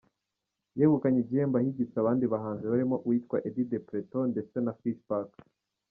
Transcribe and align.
Yegukanye 0.79 1.19
igihembo 1.21 1.55
ahigitse 1.57 1.95
abandi 1.99 2.25
bahanzi 2.33 2.63
barimo 2.71 2.95
uwitwa 3.05 3.37
Eddy 3.47 3.63
de 3.71 3.79
Pretto 3.87 4.19
ndetse 4.31 4.55
na 4.61 4.73
Fishbach. 4.79 5.33